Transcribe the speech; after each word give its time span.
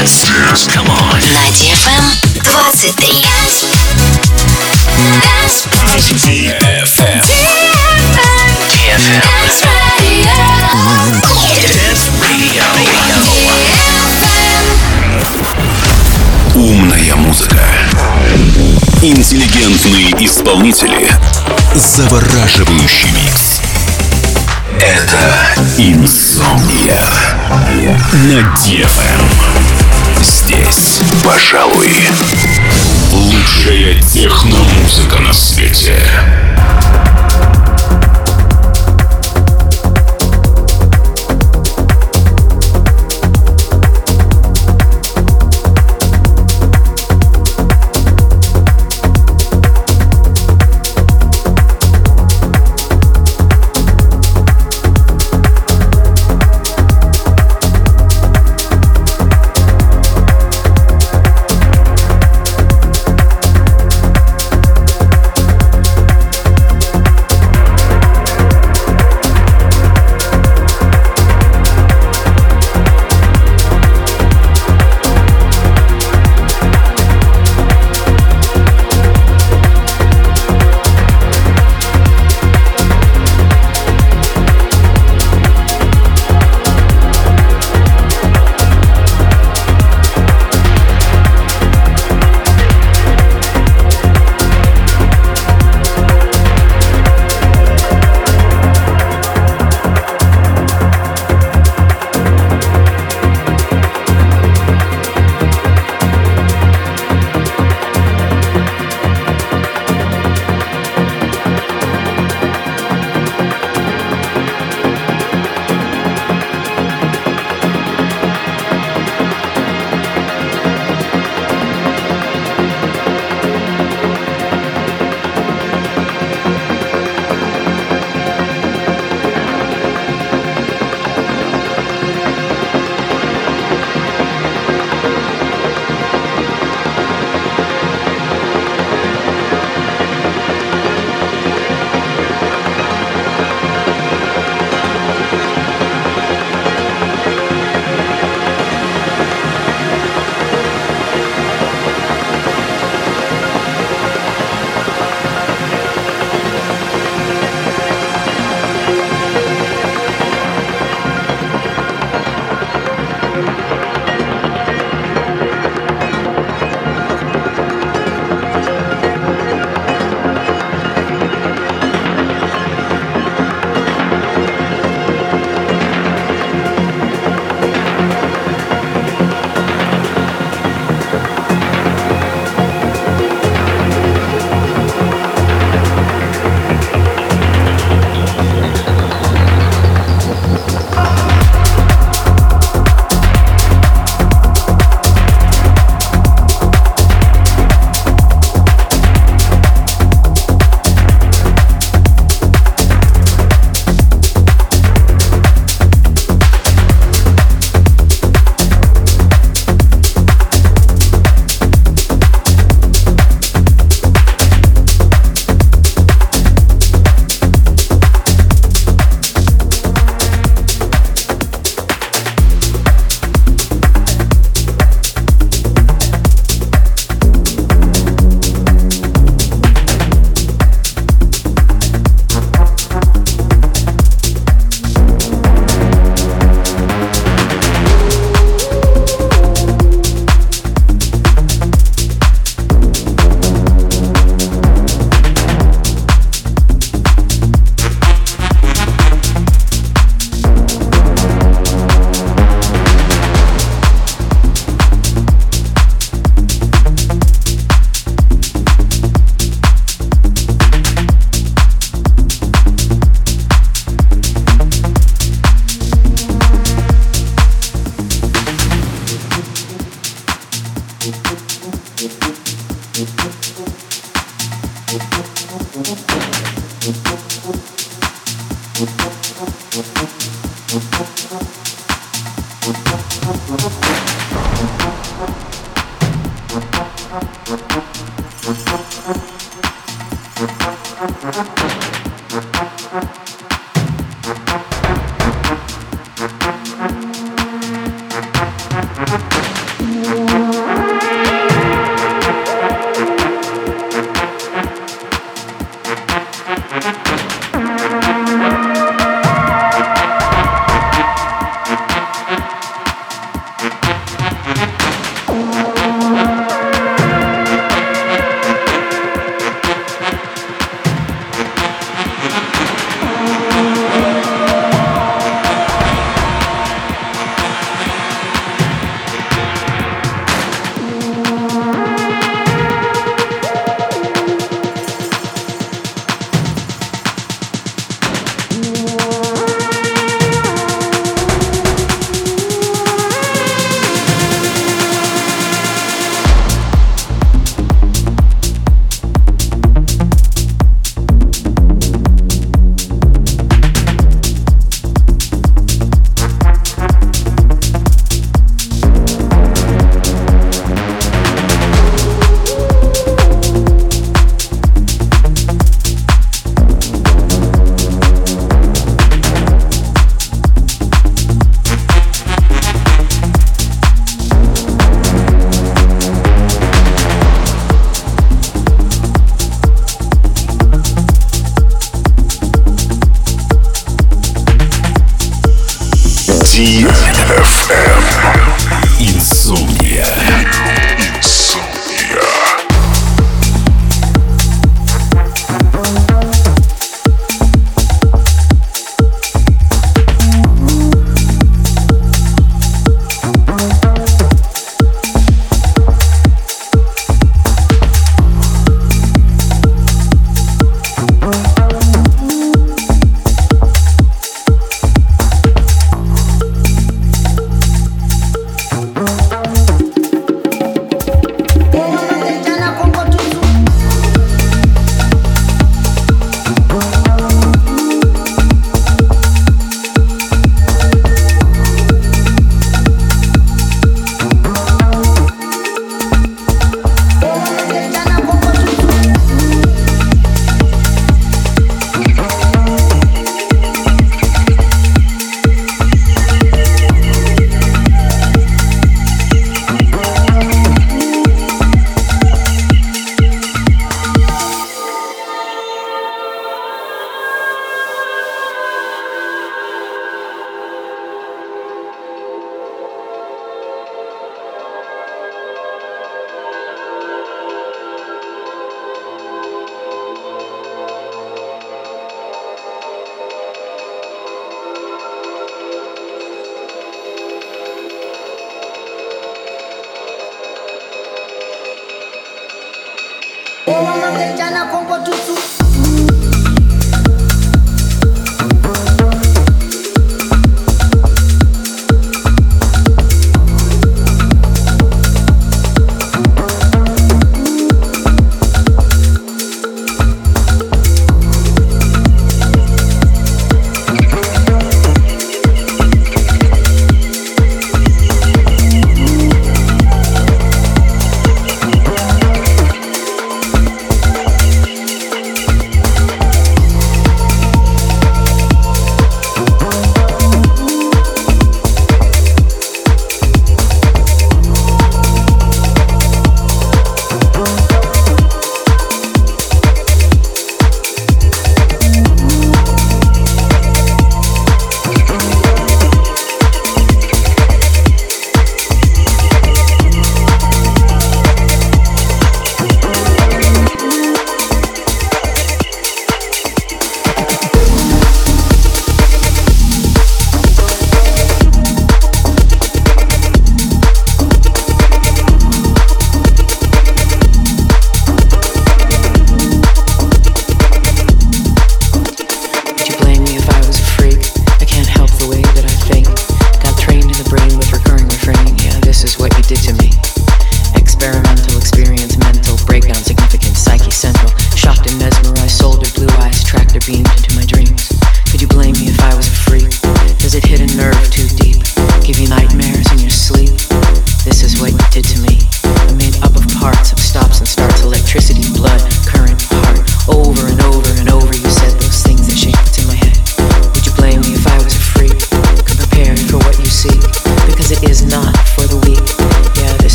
Dance. 0.00 0.24
Dance. 0.24 0.66
Come 0.66 0.88
on. 0.88 1.20
На 1.20 1.44
DFM 1.52 2.04
23. 2.32 2.96
DFM. 6.16 7.20
DFM. 8.70 9.22
Dance 11.68 12.08
Radio. 12.22 12.64
Умная 16.54 17.16
музыка. 17.16 17.60
Интеллигентные 19.02 20.12
исполнители. 20.24 21.10
Завораживающий 21.74 23.10
микс. 23.10 23.60
Это 24.80 25.36
Инсомния 25.76 27.04
на 28.12 28.40
DFM. 28.56 29.79
Здесь, 30.18 31.00
пожалуй, 31.24 31.88
лучшая 33.12 34.00
техномузыка 34.02 35.18
на 35.20 35.32
свете. 35.32 36.02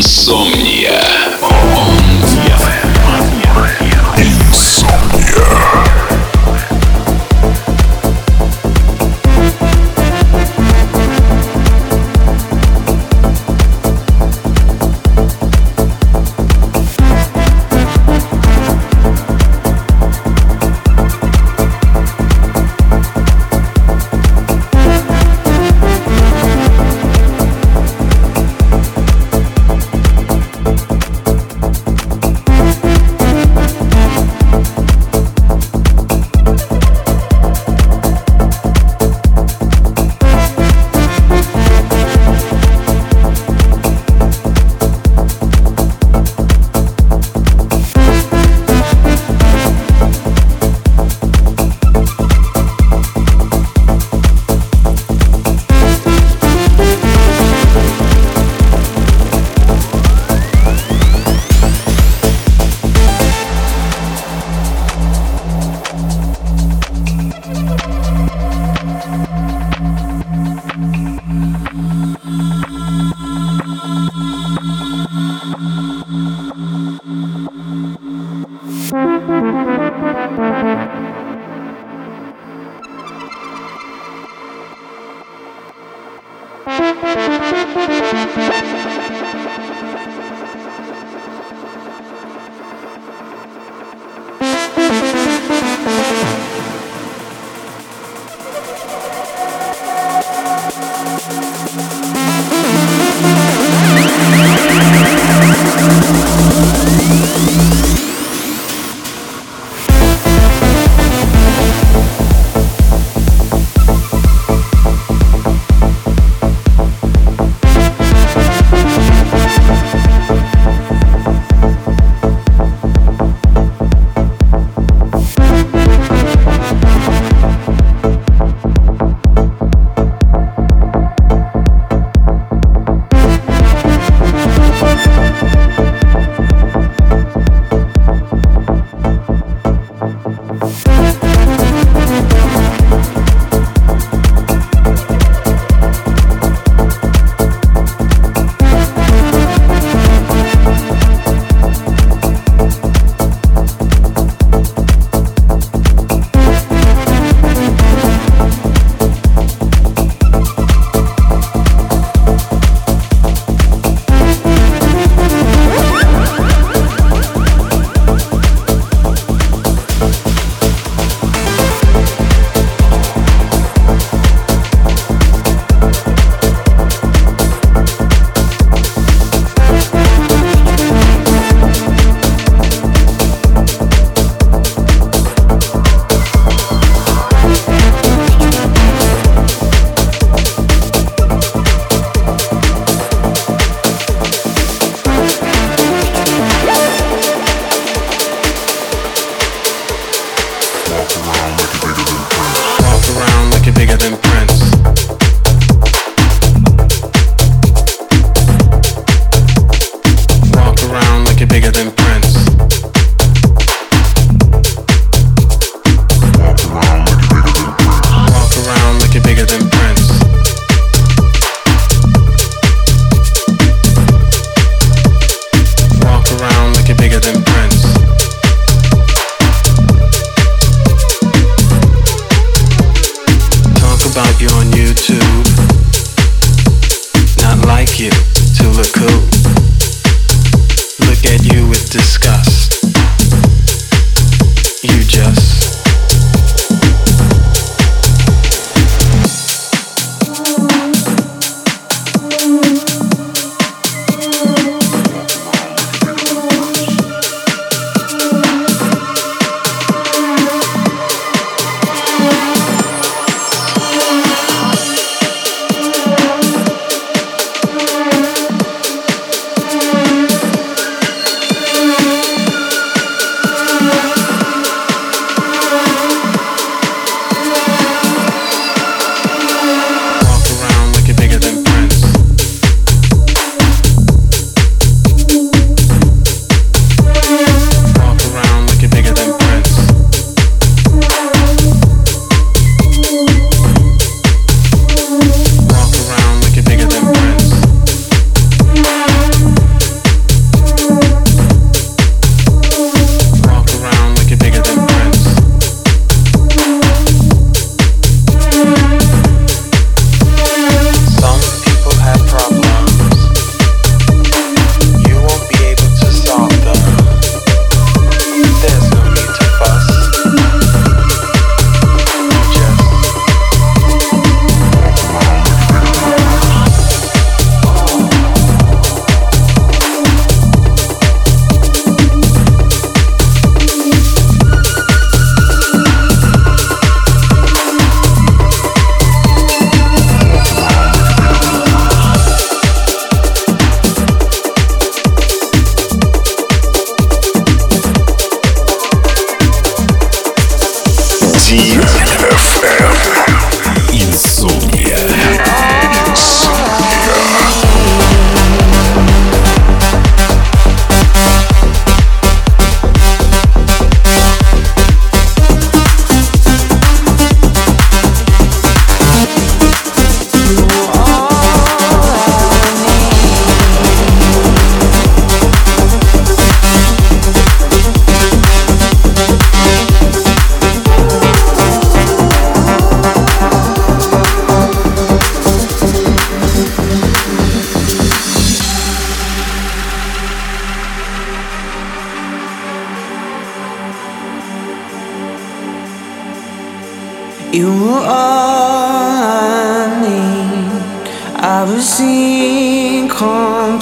Song. 0.00 0.47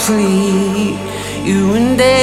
free. 0.07 0.97
You 1.43 1.75
and 1.75 1.99
they. 1.99 2.16